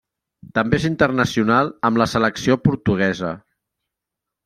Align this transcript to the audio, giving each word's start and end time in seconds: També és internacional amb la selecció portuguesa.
També 0.57 0.77
és 0.81 0.87
internacional 0.89 1.71
amb 1.91 2.01
la 2.05 2.09
selecció 2.17 2.59
portuguesa. 2.67 3.35